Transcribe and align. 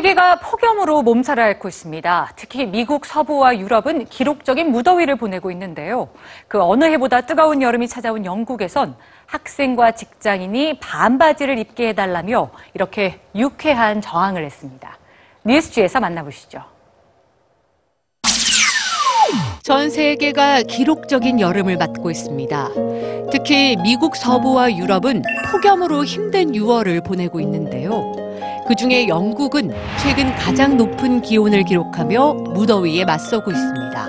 세계가 0.00 0.36
폭염으로 0.36 1.02
몸살을 1.02 1.42
앓고 1.42 1.68
있습니다. 1.68 2.32
특히 2.34 2.64
미국 2.64 3.04
서부와 3.04 3.58
유럽은 3.58 4.06
기록적인 4.06 4.70
무더위를 4.70 5.16
보내고 5.16 5.50
있는데요. 5.50 6.08
그 6.48 6.62
어느 6.62 6.84
해보다 6.84 7.20
뜨거운 7.20 7.60
여름이 7.60 7.86
찾아온 7.86 8.24
영국에선 8.24 8.96
학생과 9.26 9.92
직장인이 9.92 10.80
반바지를 10.80 11.58
입게 11.58 11.88
해달라며 11.88 12.50
이렇게 12.72 13.20
유쾌한 13.34 14.00
저항을 14.00 14.42
했습니다. 14.44 14.96
뉴스지에서 15.44 16.00
만나보시죠. 16.00 16.62
전 19.62 19.90
세계가 19.90 20.62
기록적인 20.62 21.40
여름을 21.40 21.76
맞고 21.76 22.10
있습니다. 22.10 22.68
특히 23.30 23.76
미국 23.82 24.16
서부와 24.16 24.74
유럽은 24.76 25.22
폭염으로 25.52 26.04
힘든 26.04 26.52
6월을 26.52 27.04
보내고 27.04 27.38
있는데요. 27.40 28.19
그 28.70 28.76
중에 28.76 29.08
영국은 29.08 29.72
최근 30.00 30.32
가장 30.36 30.76
높은 30.76 31.22
기온을 31.22 31.64
기록하며 31.64 32.34
무더위에 32.54 33.04
맞서고 33.04 33.50
있습니다. 33.50 34.08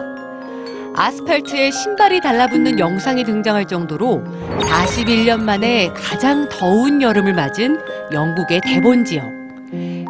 아스팔트에 0.95 1.71
신발이 1.71 2.21
달라붙는 2.21 2.77
영상이 2.77 3.23
등장할 3.23 3.65
정도로 3.65 4.21
41년 4.59 5.41
만에 5.41 5.91
가장 5.95 6.47
더운 6.47 7.01
여름을 7.01 7.33
맞은 7.33 7.79
영국의 8.13 8.61
대본 8.63 9.03
지역. 9.03 9.31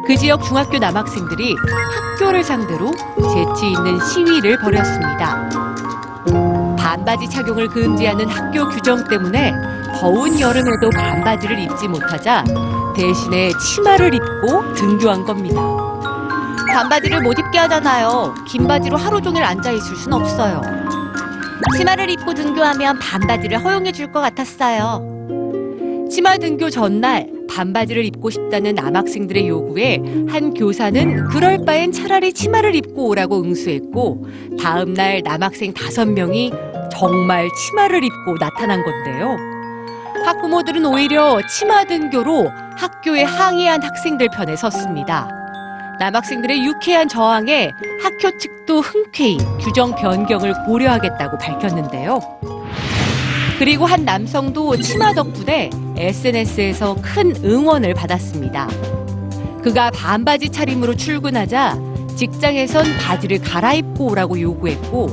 그 0.06 0.16
지역 0.18 0.44
중학교 0.44 0.76
남학생들이 0.76 1.56
학교를 2.18 2.44
상대로 2.44 2.90
재치 2.90 3.68
있는 3.68 3.98
시위를 4.04 4.58
벌였습니다. 4.58 5.48
반바지 6.76 7.26
착용을 7.30 7.68
금지하는 7.68 8.28
학교 8.28 8.68
규정 8.68 9.02
때문에 9.08 9.54
더운 9.98 10.38
여름에도 10.38 10.90
반바지를 10.90 11.58
입지 11.58 11.88
못하자 11.88 12.44
대신에 12.94 13.50
치마를 13.58 14.14
입고 14.14 14.74
등교한 14.74 15.24
겁니다. 15.24 15.60
반바지를 16.72 17.22
못 17.22 17.38
입게 17.38 17.58
하잖아요. 17.58 18.34
긴 18.48 18.66
바지로 18.66 18.96
하루 18.96 19.20
종일 19.20 19.42
앉아 19.44 19.70
있을 19.72 19.96
순 19.96 20.12
없어요. 20.12 20.60
치마를 21.76 22.10
입고 22.10 22.34
등교하면 22.34 22.98
반바지를 22.98 23.62
허용해 23.64 23.92
줄 23.92 24.10
것 24.12 24.20
같았어요. 24.20 25.08
치마 26.10 26.36
등교 26.36 26.68
전날 26.70 27.28
반바지를 27.48 28.04
입고 28.04 28.28
싶다는 28.30 28.74
남학생들의 28.74 29.48
요구에 29.48 29.98
한 30.28 30.52
교사는 30.52 31.28
그럴 31.28 31.64
바엔 31.64 31.92
차라리 31.92 32.32
치마를 32.32 32.74
입고 32.74 33.08
오라고 33.08 33.42
응수했고 33.42 34.26
다음 34.60 34.92
날 34.94 35.22
남학생 35.24 35.72
다섯 35.72 36.06
명이 36.06 36.52
정말 36.90 37.48
치마를 37.56 38.04
입고 38.04 38.36
나타난 38.38 38.82
건데요. 38.84 39.51
학부모들은 40.24 40.84
오히려 40.86 41.40
치마 41.48 41.84
등교로 41.84 42.50
학교에 42.76 43.24
항의한 43.24 43.82
학생들 43.82 44.28
편에 44.28 44.56
섰습니다. 44.56 45.28
남학생들의 45.98 46.64
유쾌한 46.64 47.08
저항에 47.08 47.70
학교 48.02 48.36
측도 48.38 48.80
흔쾌히 48.80 49.38
규정 49.60 49.94
변경을 49.94 50.54
고려하겠다고 50.66 51.38
밝혔는데요. 51.38 52.20
그리고 53.58 53.86
한 53.86 54.04
남성도 54.04 54.76
치마 54.76 55.12
덕분에 55.12 55.70
SNS에서 55.96 56.96
큰 57.02 57.34
응원을 57.44 57.94
받았습니다. 57.94 58.68
그가 59.62 59.90
반바지 59.90 60.48
차림으로 60.48 60.96
출근하자 60.96 61.78
직장에선 62.16 62.84
바지를 62.98 63.40
갈아입고 63.40 64.10
오라고 64.10 64.40
요구했고 64.40 65.06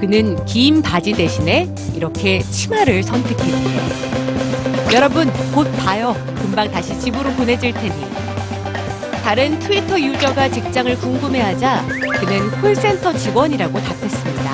그는 0.00 0.44
긴 0.44 0.82
바지 0.82 1.12
대신에 1.12 1.68
이렇게 1.94 2.40
치마를 2.40 3.02
선택했죠. 3.02 4.45
여러분 4.92 5.30
곧 5.52 5.70
봐요. 5.78 6.14
금방 6.36 6.70
다시 6.70 6.98
집으로 6.98 7.30
보내질 7.32 7.72
테니. 7.74 8.06
다른 9.22 9.58
트위터 9.58 10.00
유저가 10.00 10.48
직장을 10.48 10.96
궁금해하자 10.98 11.86
그는 12.20 12.50
콜센터 12.60 13.12
직원이라고 13.12 13.80
답했습니다. 13.80 14.46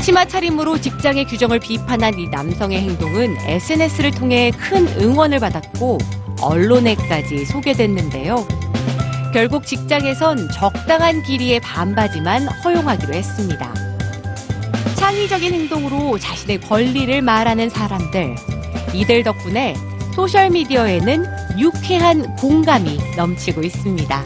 치마 0.00 0.24
차림으로 0.24 0.80
직장의 0.80 1.24
규정을 1.24 1.58
비판한 1.58 2.16
이 2.16 2.28
남성의 2.28 2.78
행동은 2.78 3.36
SNS를 3.40 4.12
통해 4.12 4.52
큰 4.52 4.86
응원을 5.00 5.40
받았고 5.40 5.98
언론에까지 6.40 7.44
소개됐는데요. 7.46 8.46
결국 9.34 9.66
직장에선 9.66 10.48
적당한 10.52 11.24
길이의 11.24 11.58
반바지만 11.58 12.46
허용하기로 12.46 13.14
했습니다. 13.14 13.85
창의적인 15.16 15.54
행동으로 15.54 16.18
자신의 16.18 16.60
권리를 16.60 17.22
말하는 17.22 17.70
사람들. 17.70 18.34
이들 18.92 19.22
덕분에 19.22 19.74
소셜미디어에는 20.14 21.24
유쾌한 21.58 22.36
공감이 22.36 22.98
넘치고 23.16 23.62
있습니다. 23.62 24.24